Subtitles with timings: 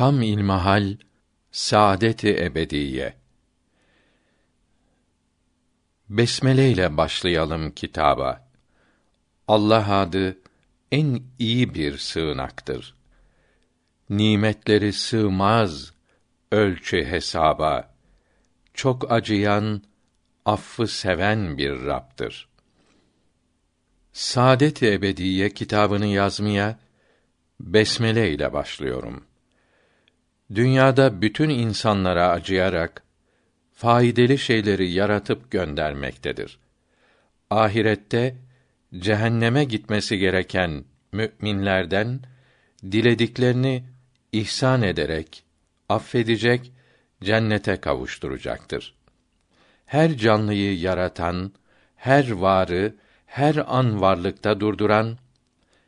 [0.00, 0.96] Tam ilmahal
[1.50, 3.14] saadeti ebediye.
[6.08, 8.48] Besmele ile başlayalım kitaba.
[9.48, 10.38] Allah adı
[10.92, 12.94] en iyi bir sığınaktır.
[14.10, 15.92] Nimetleri sığmaz
[16.52, 17.94] ölçü hesaba.
[18.74, 19.82] Çok acıyan,
[20.44, 22.48] affı seven bir Rabb'dir.
[24.12, 26.78] Saadet-i Ebediye kitabını yazmaya
[27.60, 29.29] besmele ile başlıyorum.
[30.54, 33.02] Dünyada bütün insanlara acıyarak
[33.72, 36.58] faydalı şeyleri yaratıp göndermektedir.
[37.50, 38.36] Ahirette
[38.98, 42.20] cehenneme gitmesi gereken müminlerden
[42.82, 43.84] dilediklerini
[44.32, 45.44] ihsan ederek
[45.88, 46.72] affedecek,
[47.22, 48.94] cennete kavuşturacaktır.
[49.86, 51.52] Her canlıyı yaratan,
[51.96, 52.94] her varı
[53.26, 55.18] her an varlıkta durduran,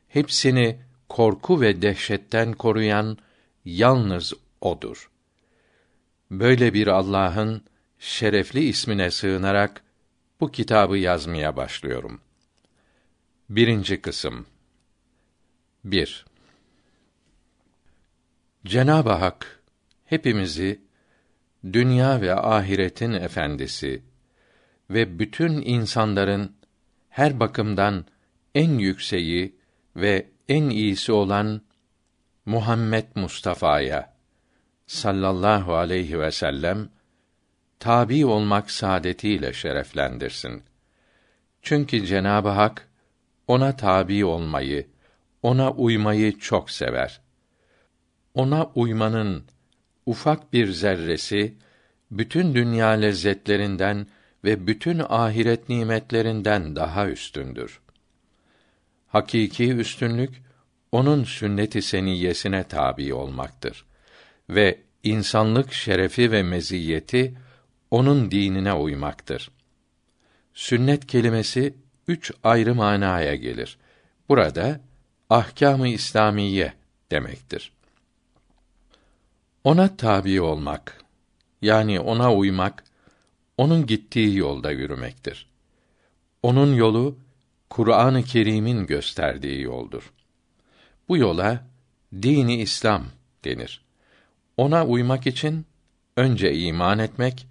[0.09, 3.19] hepsini korku ve dehşetten koruyan
[3.65, 5.11] yalnız odur.
[6.31, 7.65] Böyle bir Allah'ın
[7.99, 9.83] şerefli ismine sığınarak
[10.41, 12.21] bu kitabı yazmaya başlıyorum.
[13.49, 14.47] Birinci kısım
[15.85, 16.25] 1.
[18.67, 19.63] Cenab-ı Hak
[20.05, 20.81] hepimizi
[21.73, 24.03] dünya ve ahiretin efendisi
[24.91, 26.57] ve bütün insanların
[27.09, 28.07] her bakımdan
[28.55, 29.57] en yükseği
[29.97, 31.63] ve en iyisi olan
[32.47, 34.12] Muhammed Mustafa'ya
[34.93, 36.89] sallallahu aleyhi ve sellem
[37.79, 40.63] tabi olmak saadetiyle şereflendirsin.
[41.63, 42.89] Çünkü Cenabı Hak
[43.47, 44.87] ona tabi olmayı,
[45.43, 47.21] ona uymayı çok sever.
[48.35, 49.45] Ona uymanın
[50.07, 51.55] ufak bir zerresi
[52.11, 54.07] bütün dünya lezzetlerinden
[54.45, 57.81] ve bütün ahiret nimetlerinden daha üstündür.
[59.07, 60.43] Hakiki üstünlük
[60.93, 63.85] onun sünnet-i seniyyesine tabi olmaktır
[64.51, 67.35] ve insanlık şerefi ve meziyeti
[67.91, 69.51] onun dinine uymaktır.
[70.55, 71.75] Sünnet kelimesi
[72.09, 73.79] üç ayrı manaya gelir.
[74.29, 74.81] Burada
[75.31, 76.73] ahkâm-ı İslamiye
[77.11, 77.73] demektir.
[79.65, 81.03] Ona tabi olmak
[81.63, 82.85] yani ona uymak
[83.57, 85.47] onun gittiği yolda yürümektir.
[86.43, 87.19] Onun yolu
[87.71, 90.13] Kur'an-ı Kerim'in gösterdiği yoldur.
[91.09, 91.67] Bu yola
[92.23, 93.05] dini İslam
[93.45, 93.82] denir.
[94.63, 95.67] Ona uymak için
[96.17, 97.47] önce iman etmek,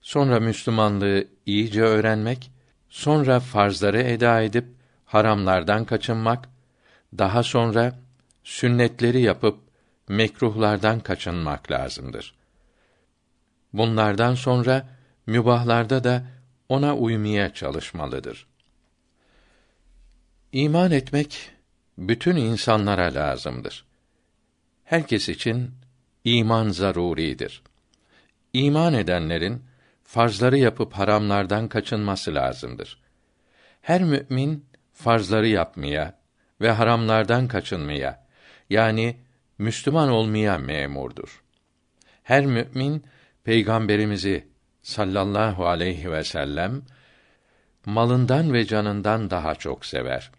[0.00, 2.50] sonra Müslümanlığı iyice öğrenmek,
[2.88, 4.64] sonra farzları eda edip
[5.04, 6.48] haramlardan kaçınmak,
[7.18, 7.98] daha sonra
[8.44, 9.58] sünnetleri yapıp
[10.08, 12.34] mekruhlardan kaçınmak lazımdır.
[13.72, 14.88] Bunlardan sonra
[15.26, 16.22] mübahlarda da
[16.68, 18.46] ona uymaya çalışmalıdır.
[20.52, 21.50] İman etmek
[21.98, 23.84] bütün insanlara lazımdır.
[24.84, 25.83] Herkes için
[26.24, 27.62] iman zaruridir.
[28.52, 29.62] İman edenlerin
[30.04, 33.02] farzları yapıp haramlardan kaçınması lazımdır.
[33.80, 36.18] Her mümin farzları yapmaya
[36.60, 38.26] ve haramlardan kaçınmaya
[38.70, 39.16] yani
[39.58, 41.42] Müslüman olmaya memurdur.
[42.22, 43.04] Her mümin
[43.44, 44.48] peygamberimizi
[44.82, 46.82] sallallahu aleyhi ve sellem
[47.86, 50.30] malından ve canından daha çok sever.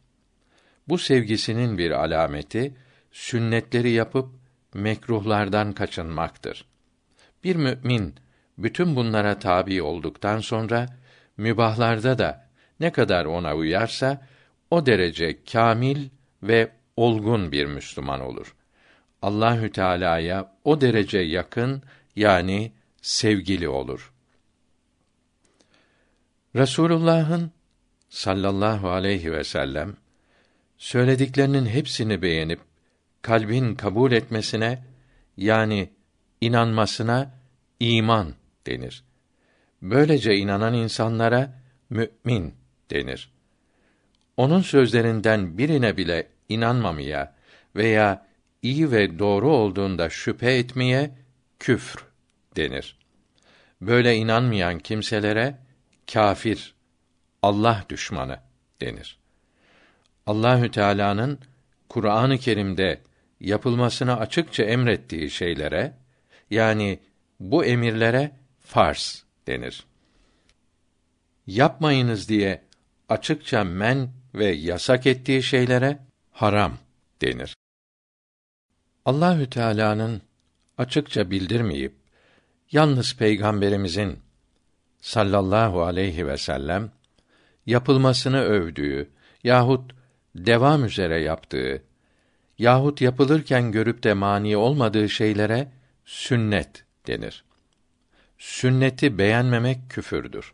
[0.88, 2.76] Bu sevgisinin bir alameti
[3.12, 4.45] sünnetleri yapıp
[4.76, 6.66] mekruhlardan kaçınmaktır.
[7.44, 8.16] Bir mümin
[8.58, 10.86] bütün bunlara tabi olduktan sonra
[11.38, 12.50] mübahlarda da
[12.80, 14.28] ne kadar ona uyarsa
[14.72, 16.10] o derece kamil
[16.44, 18.56] ve olgun bir Müslüman olur.
[19.22, 21.82] Allahü Teala'ya o derece yakın
[22.16, 22.72] yani
[23.02, 24.14] sevgili olur.
[26.56, 27.52] Resulullah'ın
[28.10, 29.96] sallallahu aleyhi ve sellem
[30.78, 32.60] söylediklerinin hepsini beğenip
[33.26, 34.84] kalbin kabul etmesine
[35.38, 35.90] yani
[36.42, 37.32] inanmasına
[37.80, 38.34] iman
[38.68, 39.04] denir.
[39.82, 42.54] Böylece inanan insanlara mümin
[42.92, 43.32] denir.
[44.38, 47.36] Onun sözlerinden birine bile inanmamaya
[47.76, 48.28] veya
[48.62, 51.12] iyi ve doğru olduğunda şüphe etmeye
[51.60, 52.06] küfr
[52.56, 52.98] denir.
[53.82, 55.58] Böyle inanmayan kimselere
[56.14, 56.76] kafir,
[57.42, 58.40] Allah düşmanı
[58.82, 59.18] denir.
[60.26, 61.40] Allahü Teala'nın
[61.90, 63.02] Kur'an-ı Kerim'de
[63.40, 65.94] yapılmasını açıkça emrettiği şeylere
[66.50, 67.00] yani
[67.40, 69.86] bu emirlere farz denir.
[71.48, 72.62] Yapmayınız diye
[73.10, 76.00] açıkça men ve yasak ettiği şeylere
[76.32, 76.78] haram
[77.22, 77.56] denir.
[79.06, 80.22] Allahü Teala'nın
[80.78, 81.96] açıkça bildirmeyip
[82.72, 84.20] yalnız peygamberimizin
[85.02, 86.92] sallallahu aleyhi ve sellem
[87.66, 89.10] yapılmasını övdüğü
[89.44, 89.92] yahut
[90.36, 91.84] devam üzere yaptığı
[92.58, 95.68] yahut yapılırken görüp de mani olmadığı şeylere
[96.06, 97.44] sünnet denir.
[98.38, 100.54] Sünneti beğenmemek küfürdür.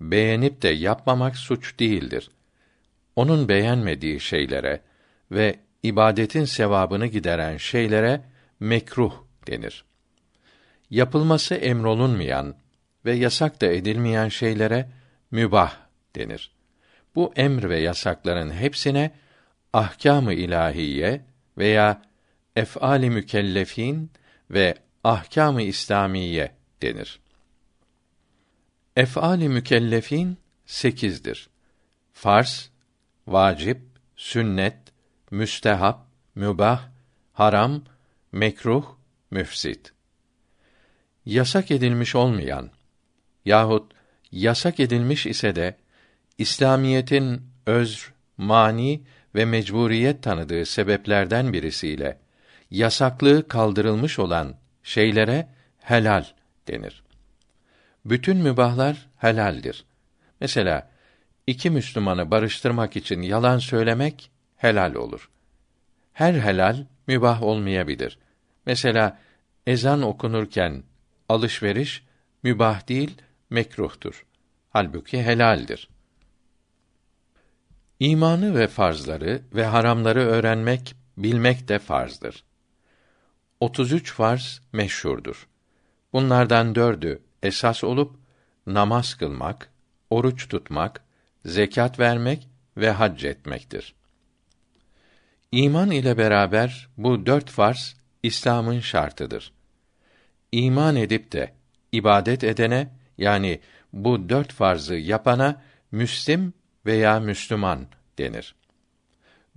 [0.00, 2.30] Beğenip de yapmamak suç değildir.
[3.16, 4.80] Onun beğenmediği şeylere
[5.30, 8.20] ve ibadetin sevabını gideren şeylere
[8.60, 9.14] mekruh
[9.46, 9.84] denir.
[10.90, 12.54] Yapılması emrolunmayan
[13.04, 14.88] ve yasak da edilmeyen şeylere
[15.30, 15.76] mübah
[16.16, 16.50] denir.
[17.14, 19.10] Bu emr ve yasakların hepsine
[19.76, 21.24] ahkâm-ı ilahiye
[21.58, 22.02] veya
[22.56, 24.10] ef'ali mükellefin
[24.50, 24.74] ve
[25.04, 26.52] ahkâm-ı İslamiye
[26.82, 27.20] denir.
[28.96, 31.48] Ef'ali mükellefin sekizdir.
[32.12, 32.70] Farz,
[33.26, 33.80] vacip,
[34.16, 34.78] sünnet,
[35.30, 36.88] müstehap, mübah,
[37.32, 37.82] haram,
[38.32, 38.86] mekruh,
[39.30, 39.92] müfsit.
[41.26, 42.70] Yasak edilmiş olmayan
[43.44, 43.92] yahut
[44.32, 45.76] yasak edilmiş ise de
[46.38, 49.02] İslamiyetin özr, mani
[49.36, 52.18] ve mecburiyet tanıdığı sebeplerden birisiyle
[52.70, 55.48] yasaklığı kaldırılmış olan şeylere
[55.78, 56.24] helal
[56.68, 57.02] denir.
[58.04, 59.84] Bütün mübahlar helaldir.
[60.40, 60.90] Mesela
[61.46, 65.30] iki Müslümanı barıştırmak için yalan söylemek helal olur.
[66.12, 68.18] Her helal mübah olmayabilir.
[68.66, 69.18] Mesela
[69.66, 70.82] ezan okunurken
[71.28, 72.04] alışveriş
[72.42, 74.26] mübah değil, mekruhtur.
[74.70, 75.88] Halbuki helaldir.
[78.00, 82.44] İmanı ve farzları ve haramları öğrenmek, bilmek de farzdır.
[83.60, 85.48] 33 farz meşhurdur.
[86.12, 88.16] Bunlardan dördü esas olup
[88.66, 89.70] namaz kılmak,
[90.10, 91.04] oruç tutmak,
[91.44, 93.94] zekat vermek ve hac etmektir.
[95.52, 99.52] İman ile beraber bu dört farz İslam'ın şartıdır.
[100.52, 101.52] İman edip de
[101.92, 102.88] ibadet edene
[103.18, 103.60] yani
[103.92, 105.62] bu dört farzı yapana
[105.92, 106.52] müslim
[106.86, 107.86] veya Müslüman
[108.18, 108.54] denir.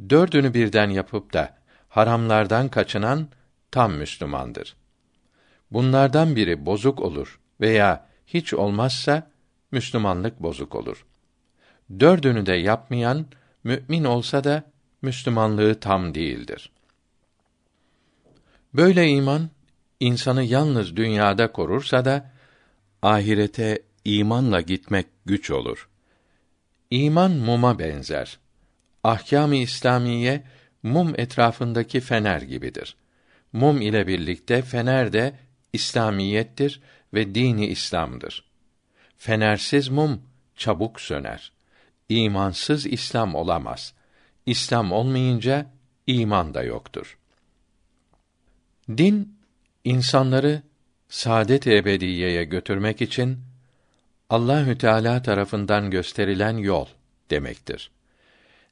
[0.10, 1.58] Dördünü birden yapıp da
[1.90, 3.28] haramlardan kaçınan
[3.72, 4.76] tam Müslümandır.
[5.72, 9.32] Bunlardan biri bozuk olur veya hiç olmazsa
[9.72, 11.06] Müslümanlık bozuk olur.
[12.00, 13.26] Dördünü de yapmayan
[13.64, 14.64] mümin olsa da
[15.02, 16.72] Müslümanlığı tam değildir.
[18.74, 19.50] Böyle iman
[20.00, 22.32] insanı yalnız dünyada korursa da
[23.02, 25.89] ahirete imanla gitmek güç olur.
[26.92, 28.40] İman muma benzer.
[29.04, 30.44] Ahkâm-ı İslamiye
[30.84, 32.96] mum etrafındaki fener gibidir.
[33.54, 35.40] Mum ile birlikte fener de
[35.74, 36.82] İslamiyettir
[37.14, 38.44] ve dini İslam'dır.
[39.18, 40.22] Fenersiz mum
[40.56, 41.52] çabuk söner.
[42.10, 43.94] İmansız İslam olamaz.
[44.46, 45.72] İslam olmayınca
[46.08, 47.18] iman da yoktur.
[48.98, 49.40] Din
[49.84, 50.62] insanları
[51.10, 53.40] saadet ebediyeye götürmek için
[54.30, 56.86] Allahü Teala tarafından gösterilen yol
[57.30, 57.92] demektir.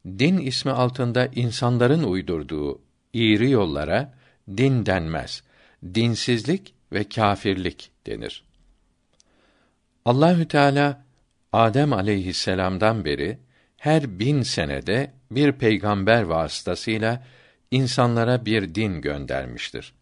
[0.05, 2.81] Din ismi altında insanların uydurduğu
[3.13, 4.13] iğri yollara
[4.57, 5.43] din denmez.
[5.93, 8.43] Dinsizlik ve kâfirlik denir.
[10.05, 11.05] Allahü Teala
[11.53, 13.37] Adem aleyhisselam'dan beri
[13.77, 17.23] her bin senede bir peygamber vasıtasıyla
[17.71, 19.93] insanlara bir din göndermiştir.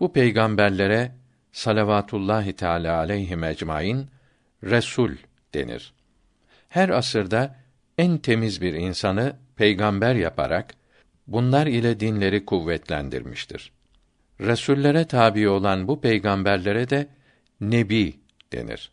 [0.00, 1.12] Bu peygamberlere
[1.52, 4.06] salavatullahi teala aleyhi ecmaîn
[4.64, 5.16] resul
[5.54, 5.92] denir.
[6.68, 7.56] Her asırda
[7.98, 10.74] en temiz bir insanı peygamber yaparak
[11.26, 13.72] bunlar ile dinleri kuvvetlendirmiştir.
[14.40, 17.08] Resullere tabi olan bu peygamberlere de
[17.60, 18.14] nebi
[18.52, 18.90] denir.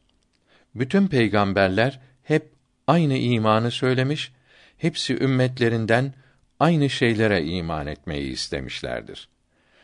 [0.75, 2.51] Bütün peygamberler hep
[2.87, 4.31] aynı imanı söylemiş,
[4.77, 6.13] hepsi ümmetlerinden
[6.59, 9.29] aynı şeylere iman etmeyi istemişlerdir.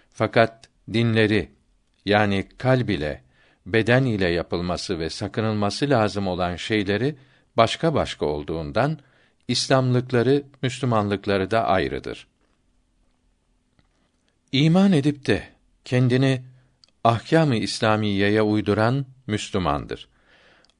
[0.09, 1.49] Fakat dinleri
[2.05, 3.22] yani kalb ile,
[3.65, 7.15] beden ile yapılması ve sakınılması lazım olan şeyleri
[7.57, 8.99] başka başka olduğundan
[9.47, 12.27] İslamlıkları, Müslümanlıkları da ayrıdır.
[14.51, 15.43] İman edip de
[15.85, 16.43] kendini
[17.03, 20.07] ahkâm-ı İslamiyeye uyduran Müslümandır.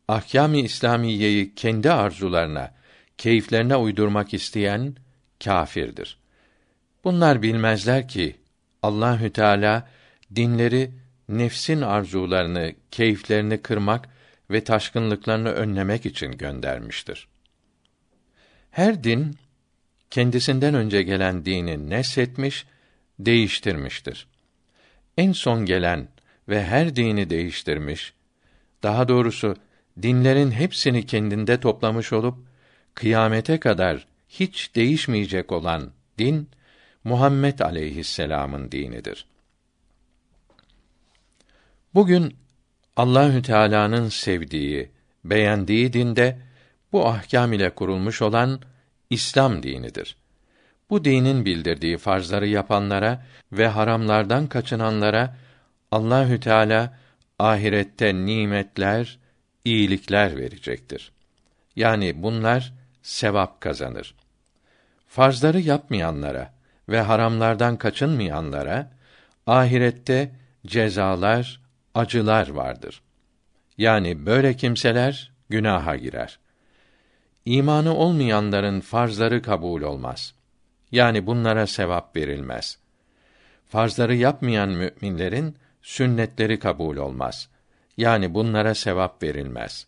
[0.07, 2.73] Ahkâm-ı İslamiyeyi kendi arzularına,
[3.17, 4.95] keyiflerine uydurmak isteyen
[5.43, 6.17] kâfirdir.
[7.03, 8.35] Bunlar bilmezler ki
[8.81, 9.87] Allahü Teala
[10.35, 10.91] dinleri
[11.30, 14.10] nefsin arzularını, keyiflerini kırmak
[14.51, 17.27] ve taşkınlıklarını önlemek için göndermiştir.
[18.72, 19.36] Her din
[20.10, 22.65] kendisinden önce gelen dini neshetmiş,
[23.20, 24.27] değiştirmiştir.
[25.18, 26.08] En son gelen
[26.50, 28.13] ve her dini değiştirmiş,
[28.84, 29.56] daha doğrusu
[30.01, 32.38] dinlerin hepsini kendinde toplamış olup
[32.94, 36.50] kıyamete kadar hiç değişmeyecek olan din
[37.03, 39.25] Muhammed aleyhisselam'ın dinidir.
[41.93, 42.35] Bugün
[42.95, 44.91] Allahü Teala'nın sevdiği,
[45.25, 46.38] beğendiği dinde
[46.91, 48.59] bu ahkâm ile kurulmuş olan
[49.09, 50.17] İslam dinidir.
[50.89, 55.38] Bu dinin bildirdiği farzları yapanlara ve haramlardan kaçınanlara
[55.91, 57.00] Allahü Teala
[57.39, 59.19] ahirette nimetler,
[59.65, 61.12] iyilikler verecektir.
[61.75, 64.15] Yani bunlar sevap kazanır.
[65.07, 66.53] Farzları yapmayanlara
[66.89, 68.91] ve haramlardan kaçınmayanlara
[69.47, 70.31] ahirette
[70.65, 71.62] cezalar,
[71.93, 73.01] acılar vardır.
[73.77, 76.39] Yani böyle kimseler günaha girer.
[77.45, 80.33] İmanı olmayanların farzları kabul olmaz.
[80.91, 82.77] Yani bunlara sevap verilmez.
[83.65, 87.50] Farzları yapmayan müminlerin sünnetleri kabul olmaz.
[87.97, 89.88] Yani bunlara sevap verilmez.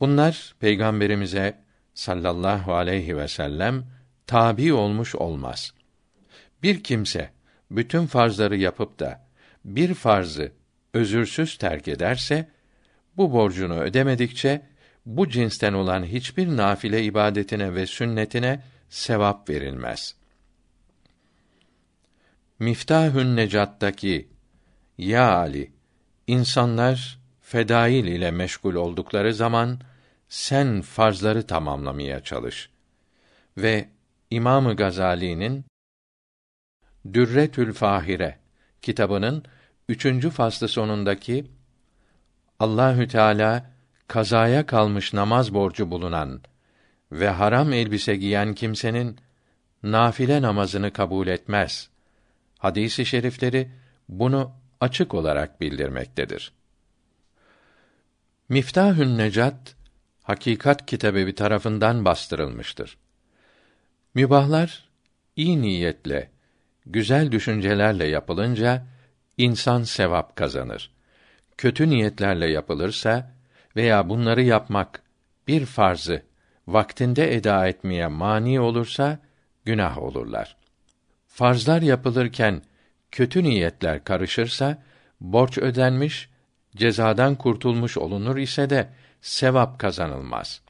[0.00, 1.64] Bunlar peygamberimize
[1.94, 3.84] sallallahu aleyhi ve sellem
[4.26, 5.74] tabi olmuş olmaz.
[6.62, 7.30] Bir kimse
[7.70, 9.26] bütün farzları yapıp da
[9.64, 10.52] bir farzı
[10.94, 12.50] özürsüz terk ederse
[13.16, 14.62] bu borcunu ödemedikçe
[15.06, 20.16] bu cinsten olan hiçbir nafile ibadetine ve sünnetine sevap verilmez.
[22.58, 24.28] Miftahün Necat'taki
[24.98, 25.72] Ya Ali
[26.26, 29.80] insanlar fedail ile meşgul oldukları zaman
[30.28, 32.70] sen farzları tamamlamaya çalış.
[33.56, 33.88] Ve
[34.30, 35.64] İmamı Gazali'nin
[37.12, 38.38] Dürretül Fahire
[38.82, 39.44] kitabının
[39.88, 41.46] üçüncü faslı sonundaki
[42.58, 43.70] Allahü Teala
[44.08, 46.40] kazaya kalmış namaz borcu bulunan
[47.12, 49.18] ve haram elbise giyen kimsenin
[49.82, 51.90] nafile namazını kabul etmez.
[52.58, 53.70] Hadisi şerifleri
[54.08, 56.52] bunu açık olarak bildirmektedir.
[58.48, 59.76] Miftahün Necat
[60.22, 62.98] Hakikat Kitabevi tarafından bastırılmıştır.
[64.14, 64.88] Mübahlar
[65.36, 66.30] iyi niyetle,
[66.86, 68.86] güzel düşüncelerle yapılınca
[69.38, 70.90] insan sevap kazanır.
[71.58, 73.34] Kötü niyetlerle yapılırsa
[73.76, 75.02] veya bunları yapmak
[75.48, 76.22] bir farzı
[76.66, 79.18] vaktinde eda etmeye mani olursa
[79.64, 80.56] günah olurlar.
[81.26, 82.62] Farzlar yapılırken
[83.10, 84.82] kötü niyetler karışırsa
[85.20, 86.28] borç ödenmiş,
[86.76, 88.88] cezadan kurtulmuş olunur ise de
[89.20, 90.62] sevap kazanılmaz.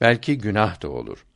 [0.00, 1.26] Belki günah da olur.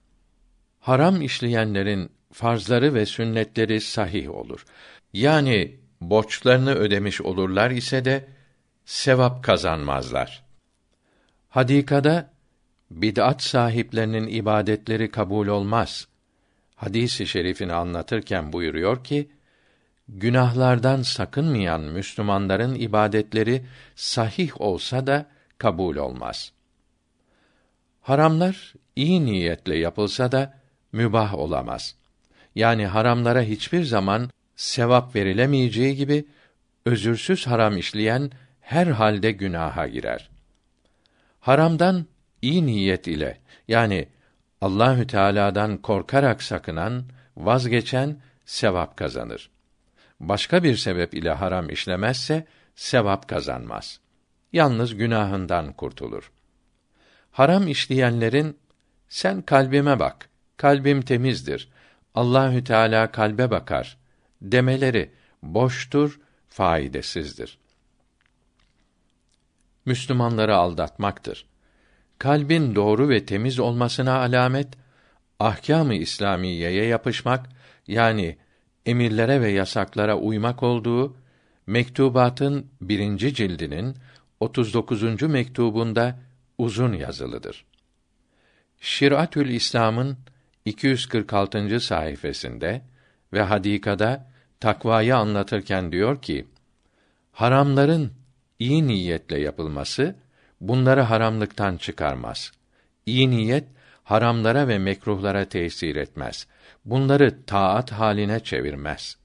[0.81, 4.65] Haram işleyenlerin farzları ve sünnetleri sahih olur.
[5.13, 8.29] Yani borçlarını ödemiş olurlar ise de
[8.85, 10.45] sevap kazanmazlar.
[11.49, 12.31] Hadikada
[12.91, 16.09] bid'at sahiplerinin ibadetleri kabul olmaz.
[16.77, 19.29] Hadisi şerifini anlatırken buyuruyor ki,
[20.09, 23.65] günahlardan sakınmayan Müslümanların ibadetleri
[23.95, 25.27] sahih olsa da
[25.59, 26.53] kabul olmaz.
[28.01, 30.61] Haramlar iyi niyetle yapılsa da
[30.93, 31.95] mübah olamaz.
[32.55, 36.25] Yani haramlara hiçbir zaman sevap verilemeyeceği gibi
[36.87, 40.31] özürsüz haram işleyen her halde günaha girer.
[41.41, 42.07] Haramdan
[42.43, 43.39] iyi niyet ile
[43.69, 44.09] yani
[44.61, 47.05] Allahü Teala'dan korkarak sakınan,
[47.37, 49.51] vazgeçen sevap kazanır.
[50.21, 54.01] Başka bir sebep ile haram işlemezse sevap kazanmaz.
[54.53, 56.33] Yalnız günahından kurtulur.
[57.31, 58.59] Haram işleyenlerin
[59.09, 60.29] sen kalbime bak.
[60.57, 61.69] Kalbim temizdir.
[62.15, 63.99] Allahü Teala kalbe bakar
[64.43, 65.11] demeleri
[65.43, 67.59] boştur, faydasızdır.
[69.85, 71.47] Müslümanları aldatmaktır.
[72.19, 74.69] Kalbin doğru ve temiz olmasına alamet
[75.41, 77.49] ahkâm-ı İslamiyeye yapışmak
[77.87, 78.37] yani
[78.87, 81.17] emirlere ve yasaklara uymak olduğu
[81.67, 83.97] mektubatın birinci cildinin
[84.41, 85.23] 39.
[85.23, 86.19] mektubunda
[86.59, 87.65] uzun yazılıdır.
[88.81, 90.19] Şiratül İslam'ın
[90.65, 91.81] 246.
[91.81, 92.81] sayfasında
[93.33, 94.27] ve hadikada
[94.61, 96.47] takvayı anlatırken diyor ki:
[97.33, 98.13] Haramların
[98.59, 100.15] iyi niyetle yapılması
[100.61, 102.53] bunları haramlıktan çıkarmaz.
[103.07, 103.65] İyi niyet
[104.05, 106.47] haramlara ve mekruhlara tesir etmez.
[106.85, 109.17] Bunları taat haline çevirmez.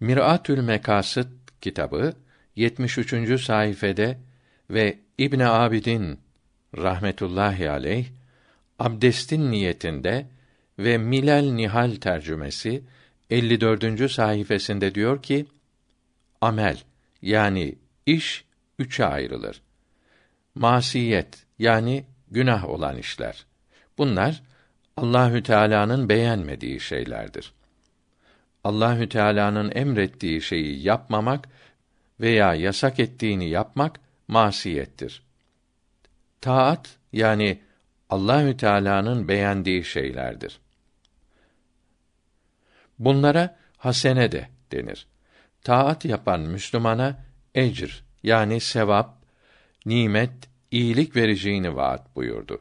[0.00, 1.28] Miratül Mekasıt
[1.60, 2.12] kitabı
[2.56, 3.40] 73.
[3.42, 4.18] sayfede
[4.70, 6.20] ve İbn Abidin
[6.76, 8.06] rahmetullahi aleyh
[8.78, 10.26] abdestin niyetinde
[10.78, 12.82] ve Milal Nihal tercümesi
[13.30, 14.10] 54.
[14.10, 15.46] sayfasında diyor ki:
[16.40, 16.78] Amel
[17.22, 17.74] yani
[18.06, 18.44] iş
[18.78, 19.62] üçe ayrılır.
[20.54, 23.46] Masiyet yani günah olan işler.
[23.98, 24.42] Bunlar
[24.96, 27.52] Allahü Teala'nın beğenmediği şeylerdir.
[28.64, 31.48] Allahü Teala'nın emrettiği şeyi yapmamak
[32.20, 35.22] veya yasak ettiğini yapmak masiyettir.
[36.40, 37.60] Taat yani
[38.10, 40.60] Allahü Teala'nın beğendiği şeylerdir.
[42.98, 45.06] Bunlara hasene de denir.
[45.62, 47.24] Taat yapan Müslümana
[47.54, 49.24] ecr yani sevap,
[49.86, 50.32] nimet,
[50.70, 52.60] iyilik vereceğini vaat buyurdu.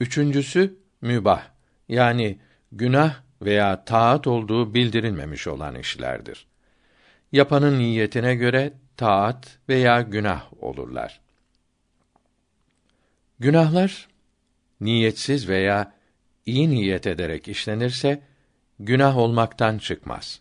[0.00, 1.52] Üçüncüsü mübah
[1.88, 2.38] Yani
[2.72, 6.46] günah veya taat olduğu bildirilmemiş olan işlerdir.
[7.32, 11.20] Yapanın niyetine göre taat veya günah olurlar.
[13.38, 14.08] Günahlar
[14.80, 15.94] niyetsiz veya
[16.46, 18.22] iyi niyet ederek işlenirse
[18.84, 20.40] günah olmaktan çıkmaz.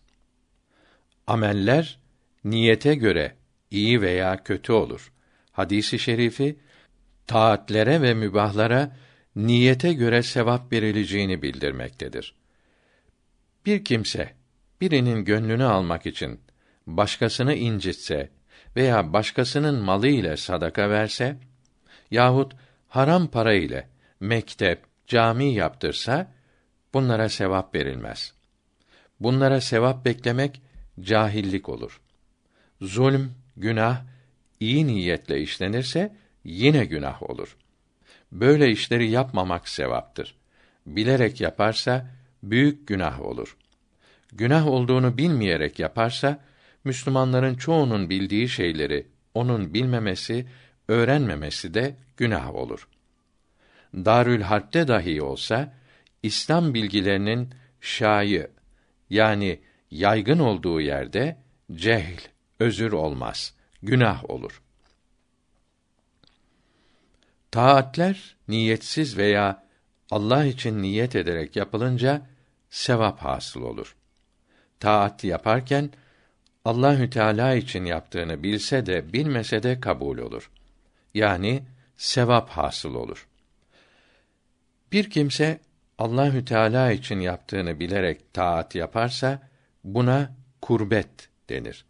[1.27, 1.99] Ameller
[2.43, 3.35] niyete göre
[3.71, 5.11] iyi veya kötü olur.
[5.51, 6.59] Hadisi şerifi
[7.27, 8.97] taatlere ve mübahlara
[9.35, 12.35] niyete göre sevap verileceğini bildirmektedir.
[13.65, 14.33] Bir kimse
[14.81, 16.39] birinin gönlünü almak için
[16.87, 18.29] başkasını incitse
[18.75, 21.37] veya başkasının malı ile sadaka verse
[22.11, 22.53] yahut
[22.87, 26.40] haram para ile mektep, cami yaptırsa
[26.93, 28.33] bunlara sevap verilmez.
[29.19, 30.61] Bunlara sevap beklemek
[30.99, 32.01] cahillik olur.
[32.81, 34.01] Zulm, günah
[34.59, 37.57] iyi niyetle işlenirse yine günah olur.
[38.31, 40.35] Böyle işleri yapmamak sevaptır.
[40.85, 42.07] Bilerek yaparsa
[42.43, 43.57] büyük günah olur.
[44.33, 46.39] Günah olduğunu bilmeyerek yaparsa
[46.83, 50.47] Müslümanların çoğunun bildiği şeyleri onun bilmemesi,
[50.87, 52.87] öğrenmemesi de günah olur.
[53.95, 55.73] Darül Harp'te dahi olsa
[56.23, 58.51] İslam bilgilerinin şayı
[59.09, 59.59] yani
[59.91, 61.37] yaygın olduğu yerde
[61.71, 62.17] cehl,
[62.59, 64.61] özür olmaz, günah olur.
[67.51, 69.67] Taatler niyetsiz veya
[70.11, 72.29] Allah için niyet ederek yapılınca
[72.69, 73.95] sevap hasıl olur.
[74.79, 75.91] Taat yaparken
[76.65, 80.51] Allahü Teala için yaptığını bilse de bilmese de kabul olur.
[81.13, 81.63] Yani
[81.97, 83.27] sevap hasıl olur.
[84.91, 85.59] Bir kimse
[86.01, 89.39] Allahü Teala için yaptığını bilerek taat yaparsa
[89.83, 90.31] buna
[90.61, 91.85] kurbet denir.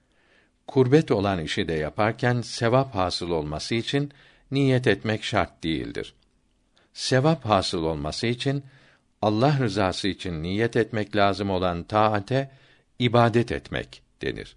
[0.67, 4.11] Kurbet olan işi de yaparken sevap hasıl olması için
[4.51, 6.13] niyet etmek şart değildir.
[6.93, 8.63] Sevap hasıl olması için
[9.21, 12.51] Allah rızası için niyet etmek lazım olan taate
[12.99, 14.55] ibadet etmek denir.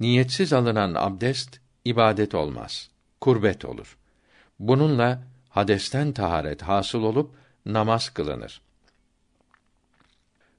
[0.00, 3.96] Niyetsiz alınan abdest ibadet olmaz, kurbet olur.
[4.58, 8.60] Bununla hadesten taharet hasıl olup namaz kılınır.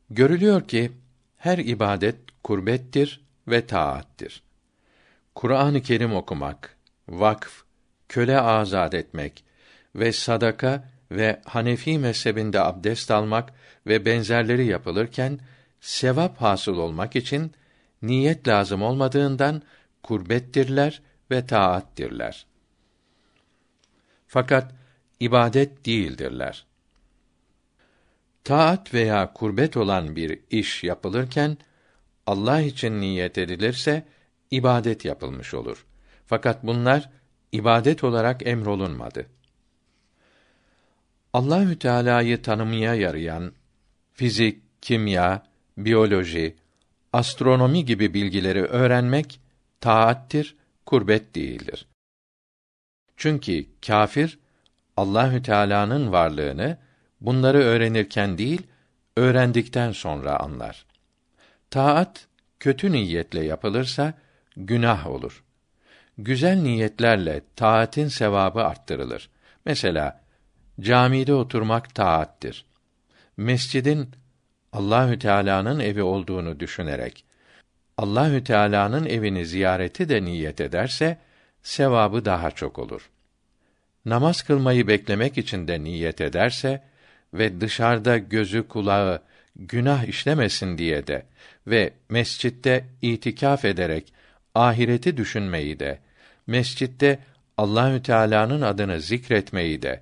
[0.10, 0.92] Görülüyor ki
[1.38, 4.44] her ibadet kurbettir ve taattir.
[5.36, 6.78] Kur'an-ı Kerim okumak,
[7.10, 7.64] vakf,
[8.10, 9.44] köle azad etmek
[9.96, 13.54] ve sadaka ve Hanefi mezhebinde abdest almak
[13.88, 15.40] ve benzerleri yapılırken
[15.82, 17.52] sevap hasıl olmak için
[18.02, 19.62] niyet lazım olmadığından
[20.04, 22.46] kurbettirler ve taattirler.
[24.28, 24.72] Fakat
[25.20, 26.66] ibadet değildirler.
[28.44, 31.58] Taat veya kurbet olan bir iş yapılırken
[32.26, 34.06] Allah için niyet edilirse
[34.52, 35.86] ibadet yapılmış olur.
[36.26, 37.10] Fakat bunlar
[37.52, 39.26] ibadet olarak emrolunmadı.
[41.34, 43.54] Allahü Teala'yı tanımaya yarayan
[44.14, 45.44] fizik, kimya,
[45.78, 46.56] biyoloji,
[47.14, 49.40] astronomi gibi bilgileri öğrenmek
[49.82, 51.88] taattir, kurbet değildir.
[53.18, 54.40] Çünkü kafir
[54.98, 56.78] Allahü Teala'nın varlığını
[57.24, 58.62] bunları öğrenirken değil,
[59.18, 60.86] öğrendikten sonra anlar.
[61.70, 62.28] Taat
[62.60, 64.14] kötü niyetle yapılırsa
[64.58, 65.44] günah olur.
[66.18, 69.30] Güzel niyetlerle taatin sevabı arttırılır.
[69.66, 70.22] Mesela
[70.80, 72.66] camide oturmak taattir.
[73.38, 74.10] Mescidin
[74.74, 77.26] Allahü Teala'nın evi olduğunu düşünerek
[77.98, 81.18] Allahü Teala'nın evini ziyareti de niyet ederse
[81.64, 83.10] sevabı daha çok olur.
[84.06, 86.84] Namaz kılmayı beklemek için de niyet ederse
[87.34, 89.22] ve dışarıda gözü kulağı
[89.56, 91.26] günah işlemesin diye de
[91.68, 94.14] ve mescitte itikaf ederek
[94.56, 96.00] ahireti düşünmeyi de
[96.48, 97.20] mescitte
[97.58, 100.02] Allahü Teala'nın adını zikretmeyi de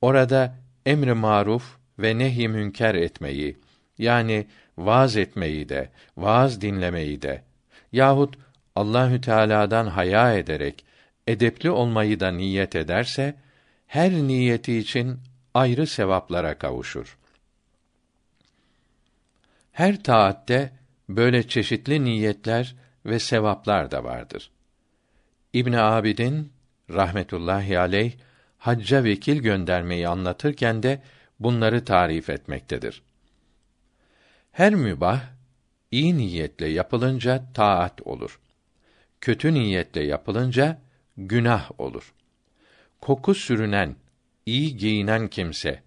[0.00, 0.54] orada
[0.86, 3.56] emri maruf ve nehy münker etmeyi
[3.98, 4.46] yani
[4.78, 7.42] vaaz etmeyi de vaaz dinlemeyi de
[7.92, 8.34] yahut
[8.76, 10.84] Allahü Teala'dan haya ederek
[11.26, 13.34] edepli olmayı da niyet ederse
[13.86, 15.18] her niyeti için
[15.54, 17.18] ayrı sevaplara kavuşur.
[19.72, 20.72] Her taatte
[21.08, 24.50] böyle çeşitli niyetler ve sevaplar da vardır.
[25.52, 26.52] İbn Abidin
[26.90, 28.12] rahmetullahi aleyh
[28.58, 31.02] hacca vekil göndermeyi anlatırken de
[31.40, 33.02] bunları tarif etmektedir.
[34.52, 35.22] Her mübah
[35.90, 38.40] iyi niyetle yapılınca taat olur.
[39.20, 40.78] Kötü niyetle yapılınca
[41.16, 42.14] günah olur.
[43.00, 43.96] Koku sürünen,
[44.50, 45.82] iyi giyinen kimse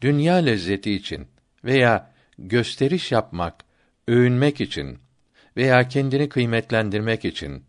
[0.00, 1.28] dünya lezzeti için
[1.64, 3.64] veya gösteriş yapmak,
[4.08, 4.98] övünmek için
[5.56, 7.64] veya kendini kıymetlendirmek için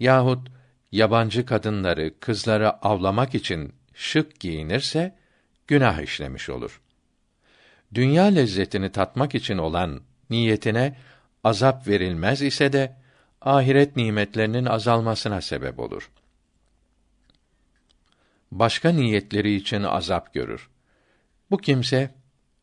[0.00, 0.48] yahut
[0.92, 5.16] yabancı kadınları, kızları avlamak için şık giyinirse
[5.66, 6.80] günah işlemiş olur.
[7.94, 10.00] dünya lezzetini tatmak için olan
[10.30, 10.96] niyetine
[11.44, 12.96] azap verilmez ise de
[13.40, 16.10] ahiret nimetlerinin azalmasına sebep olur.
[18.52, 20.68] Başka niyetleri için azap görür.
[21.50, 22.10] Bu kimse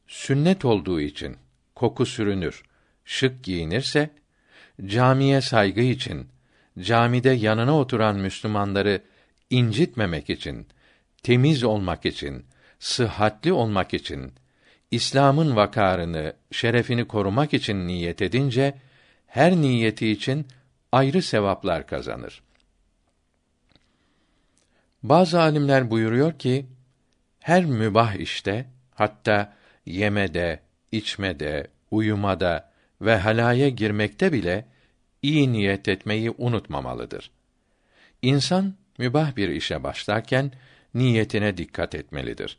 [0.07, 1.37] sünnet olduğu için
[1.75, 2.63] koku sürünür,
[3.05, 4.09] şık giyinirse
[4.85, 6.27] camiye saygı için
[6.79, 9.01] camide yanına oturan Müslümanları
[9.49, 10.67] incitmemek için,
[11.23, 12.45] temiz olmak için,
[12.79, 14.33] sıhhatli olmak için,
[14.91, 18.75] İslam'ın vakarını, şerefini korumak için niyet edince
[19.27, 20.47] her niyeti için
[20.91, 22.43] ayrı sevaplar kazanır.
[25.03, 26.65] Bazı alimler buyuruyor ki
[27.39, 29.53] her mübah işte hatta
[29.85, 30.59] yemede,
[30.91, 34.65] içmede, uyumada ve halaya girmekte bile
[35.21, 37.31] iyi niyet etmeyi unutmamalıdır.
[38.21, 40.51] İnsan mübah bir işe başlarken
[40.93, 42.57] niyetine dikkat etmelidir.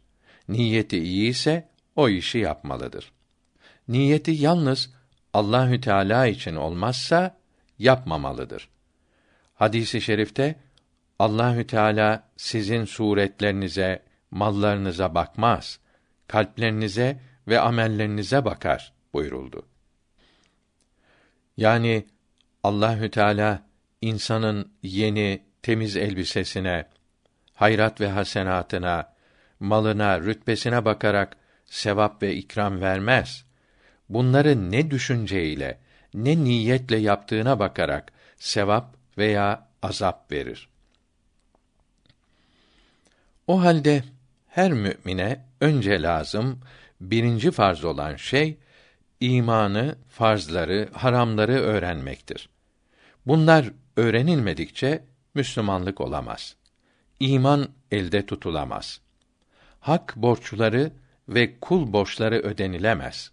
[0.48, 3.12] Niyeti iyi ise o işi yapmalıdır.
[3.88, 4.94] Niyeti yalnız
[5.34, 7.38] Allahü Teala için olmazsa
[7.78, 8.68] yapmamalıdır.
[9.54, 10.54] Hadisi şerifte
[11.20, 15.80] Allahü Teala sizin suretlerinize, mallarınıza bakmaz,
[16.28, 19.66] kalplerinize ve amellerinize bakar buyuruldu.
[21.56, 22.06] Yani
[22.64, 23.62] Allahü Teala
[24.00, 26.86] insanın yeni temiz elbisesine,
[27.54, 29.12] hayrat ve hasenatına,
[29.60, 33.44] malına, rütbesine bakarak sevap ve ikram vermez.
[34.08, 35.80] Bunları ne düşünceyle,
[36.14, 40.70] ne niyetle yaptığına bakarak sevap veya azap verir.
[43.50, 44.04] O halde
[44.48, 46.60] her mümine önce lazım
[47.00, 48.56] birinci farz olan şey
[49.20, 52.48] imanı, farzları, haramları öğrenmektir.
[53.26, 56.56] Bunlar öğrenilmedikçe Müslümanlık olamaz.
[57.20, 59.00] İman elde tutulamaz.
[59.80, 60.92] Hak borçları
[61.28, 63.30] ve kul borçları ödenilemez.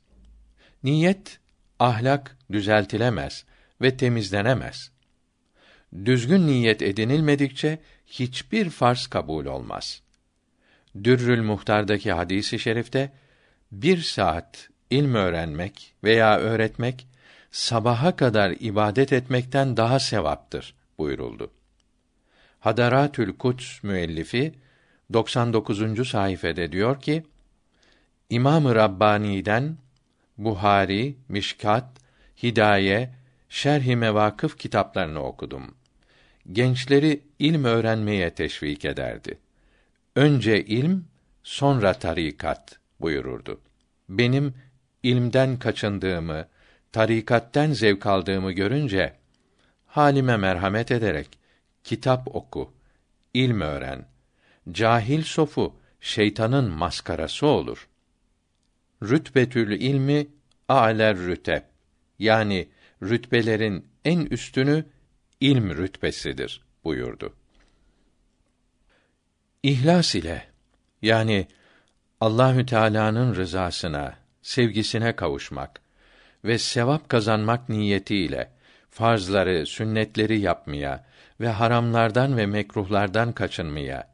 [0.84, 1.40] Niyet,
[1.80, 3.46] ahlak düzeltilemez
[3.82, 4.92] ve temizlenemez.
[6.06, 10.07] Düzgün niyet edinilmedikçe hiçbir farz kabul olmaz.
[11.04, 13.12] Dürrül Muhtar'daki hadisi şerifte
[13.72, 17.08] bir saat ilm öğrenmek veya öğretmek
[17.52, 21.52] sabaha kadar ibadet etmekten daha sevaptır buyuruldu.
[22.60, 24.54] Hadaratül Kuts müellifi
[25.14, 26.10] 99.
[26.10, 27.24] sayfede diyor ki:
[28.30, 29.78] İmam-ı Rabbani'den
[30.38, 31.86] Buhari, Mişkat,
[32.44, 33.14] Hidaye,
[33.50, 35.76] Şerh-i Mevakıf kitaplarını okudum.
[36.52, 39.38] Gençleri ilm öğrenmeye teşvik ederdi.
[40.18, 41.06] Önce ilm,
[41.44, 43.62] sonra tarikat buyururdu.
[44.10, 44.54] Benim
[45.04, 46.48] ilmden kaçındığımı,
[46.92, 49.14] tarikatten zevk aldığımı görünce
[49.86, 51.40] halime merhamet ederek
[51.84, 52.74] kitap oku,
[53.34, 54.06] ilm öğren.
[54.72, 57.88] Cahil sofu şeytanın maskarası olur.
[59.04, 60.28] Rütbetül ilmi
[60.68, 61.62] a'ler rüteb.
[62.20, 62.68] Yani
[63.04, 64.86] rütbelerin en üstünü
[65.40, 67.34] ilm rütbesidir buyurdu.
[69.64, 70.48] İhlas ile
[71.02, 71.48] yani
[72.22, 75.82] Allahü Teala'nın rızasına, sevgisine kavuşmak
[76.44, 78.52] ve sevap kazanmak niyetiyle
[78.90, 81.06] farzları, sünnetleri yapmaya
[81.40, 84.08] ve haramlardan ve mekruhlardan kaçınmaya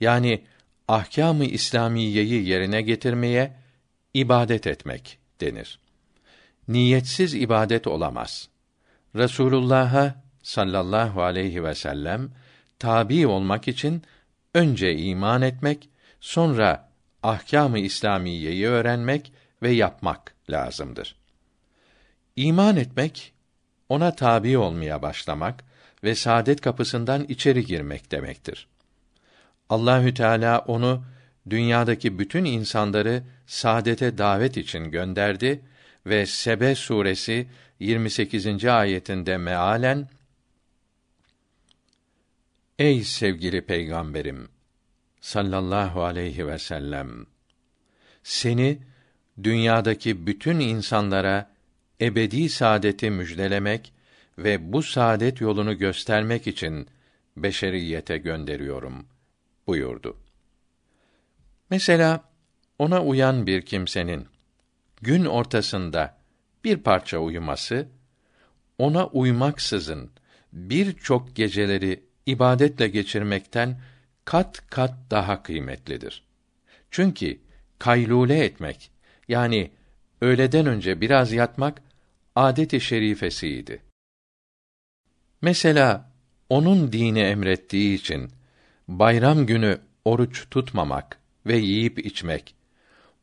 [0.00, 0.44] yani
[0.88, 3.56] ahkâm-ı İslamiyeyi yerine getirmeye
[4.14, 5.78] ibadet etmek denir.
[6.68, 8.48] Niyetsiz ibadet olamaz.
[9.14, 12.30] Resulullah'a sallallahu aleyhi ve sellem
[12.78, 14.02] tabi olmak için
[14.58, 15.88] önce iman etmek,
[16.20, 16.88] sonra
[17.22, 21.16] ahkâm-ı İslamiyeyi öğrenmek ve yapmak lazımdır.
[22.36, 23.32] İman etmek
[23.88, 25.64] ona tabi olmaya başlamak
[26.04, 28.68] ve saadet kapısından içeri girmek demektir.
[29.68, 31.04] Allahü Teala onu
[31.50, 35.60] dünyadaki bütün insanları saadete davet için gönderdi
[36.06, 37.46] ve Sebe suresi
[37.80, 38.64] 28.
[38.64, 40.08] ayetinde mealen
[42.78, 44.48] Ey sevgili peygamberim
[45.20, 47.26] sallallahu aleyhi ve sellem
[48.22, 48.78] seni
[49.42, 51.50] dünyadaki bütün insanlara
[52.00, 53.92] ebedi saadeti müjdelemek
[54.38, 56.88] ve bu saadet yolunu göstermek için
[57.36, 59.06] beşeriyete gönderiyorum
[59.66, 60.16] buyurdu.
[61.70, 62.24] Mesela
[62.78, 64.26] ona uyan bir kimsenin
[65.02, 66.18] gün ortasında
[66.64, 67.88] bir parça uyuması
[68.78, 70.10] ona uymaksızın
[70.52, 73.80] birçok geceleri ibadetle geçirmekten
[74.24, 76.22] kat kat daha kıymetlidir.
[76.90, 77.38] Çünkü
[77.78, 78.90] kaylule etmek
[79.28, 79.70] yani
[80.20, 81.82] öğleden önce biraz yatmak
[82.36, 83.82] adet-i şerifesiydi.
[85.42, 86.12] Mesela
[86.48, 88.30] onun dini emrettiği için
[88.88, 92.54] bayram günü oruç tutmamak ve yiyip içmek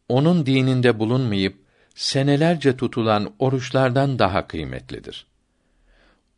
[0.09, 1.65] onun dininde bulunmayıp
[1.95, 5.27] senelerce tutulan oruçlardan daha kıymetlidir.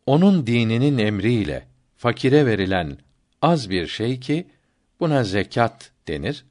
[0.06, 2.97] Onun dininin emriyle fakire verilen
[3.41, 4.47] az bir şey ki
[4.99, 6.45] buna zekat denir.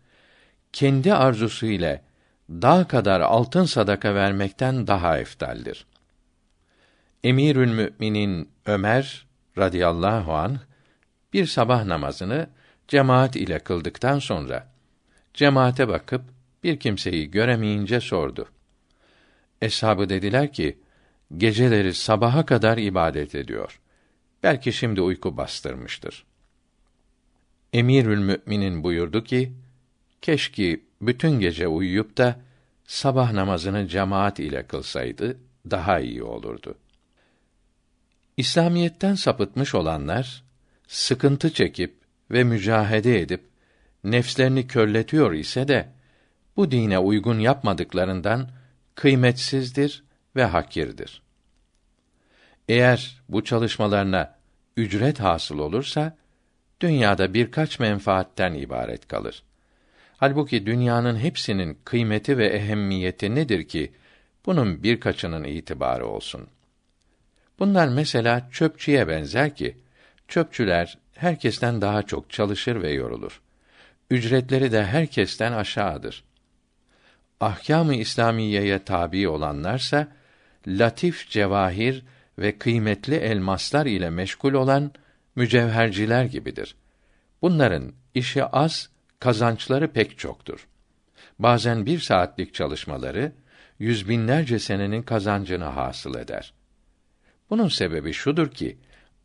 [0.72, 2.02] Kendi arzusu ile
[2.50, 5.86] dağ kadar altın sadaka vermekten daha eftaldir.
[7.24, 9.26] Emirül Müminin Ömer
[9.58, 10.58] radıyallahu anh
[11.32, 12.50] bir sabah namazını
[12.88, 14.68] cemaat ile kıldıktan sonra
[15.34, 16.22] cemaate bakıp
[16.64, 18.48] bir kimseyi göremeyince sordu.
[19.62, 20.78] Eshabı dediler ki,
[21.36, 23.80] geceleri sabaha kadar ibadet ediyor.
[24.46, 26.24] Belki şimdi uyku bastırmıştır.
[27.72, 29.52] Emirül Müminin buyurdu ki,
[30.22, 32.40] keşke bütün gece uyuyup da
[32.84, 35.38] sabah namazını cemaat ile kılsaydı
[35.70, 36.74] daha iyi olurdu.
[38.36, 40.44] İslamiyetten sapıtmış olanlar
[40.86, 41.94] sıkıntı çekip
[42.30, 43.48] ve mücahede edip
[44.04, 45.88] nefslerini körletiyor ise de
[46.56, 48.50] bu dine uygun yapmadıklarından
[48.94, 50.04] kıymetsizdir
[50.36, 51.22] ve hakirdir.
[52.68, 54.35] Eğer bu çalışmalarına
[54.76, 56.16] ücret hasıl olursa
[56.80, 59.42] dünyada birkaç menfaatten ibaret kalır.
[60.16, 63.92] Halbuki dünyanın hepsinin kıymeti ve ehemmiyeti nedir ki
[64.46, 66.48] bunun birkaçının itibarı olsun?
[67.58, 69.76] Bunlar mesela çöpçüye benzer ki
[70.28, 73.40] çöpçüler herkesten daha çok çalışır ve yorulur.
[74.10, 76.24] Ücretleri de herkesten aşağıdır.
[77.40, 80.08] Ahkâm-ı İslamiyeye tabi olanlarsa
[80.66, 82.04] latif cevahir
[82.38, 84.92] ve kıymetli elmaslar ile meşgul olan
[85.36, 86.76] mücevherciler gibidir.
[87.42, 90.66] Bunların işi az, kazançları pek çoktur.
[91.38, 93.32] Bazen bir saatlik çalışmaları
[93.78, 96.52] yüz binlerce senenin kazancını hasıl eder.
[97.50, 98.78] Bunun sebebi şudur ki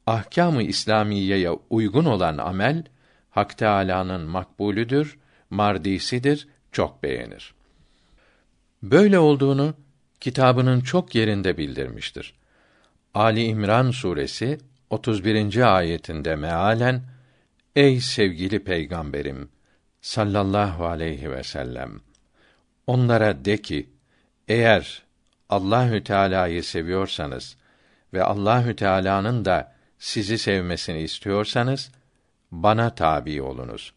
[0.07, 2.83] ahkâm-ı İslamiyeye uygun olan amel
[3.29, 5.19] Hak Teâlâ'nın makbulüdür,
[5.49, 7.53] mardisidir, çok beğenir.
[8.83, 9.73] Böyle olduğunu
[10.19, 12.40] kitabının çok yerinde bildirmiştir.
[13.13, 14.57] Ali İmran suresi
[14.89, 15.75] 31.
[15.75, 17.03] ayetinde mealen
[17.75, 19.49] Ey sevgili peygamberim
[20.01, 21.99] sallallahu aleyhi ve sellem
[22.87, 23.89] onlara de ki
[24.47, 25.03] eğer
[25.49, 27.57] Allahü Teala'yı seviyorsanız
[28.13, 31.91] ve Allahü Teala'nın da sizi sevmesini istiyorsanız
[32.51, 33.93] bana tabi olunuz.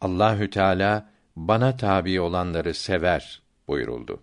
[0.00, 4.22] Allahü Teala bana tabi olanları sever buyuruldu.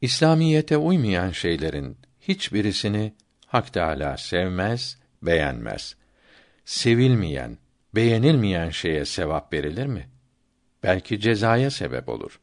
[0.00, 1.96] İslamiyete uymayan şeylerin
[2.28, 3.12] hiçbirisini
[3.46, 5.96] Hak Teâlâ sevmez, beğenmez.
[6.64, 7.58] Sevilmeyen,
[7.94, 10.08] beğenilmeyen şeye sevap verilir mi?
[10.82, 12.40] Belki cezaya sebep olur.